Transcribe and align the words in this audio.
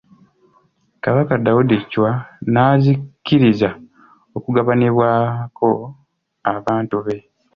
Kabaka 1.03 1.33
Daudi 1.45 1.77
Chwa 1.91 2.11
n'azikkiriza 2.51 3.69
okugabanibwako 4.37 5.69
abantu 6.53 6.95
be. 7.05 7.17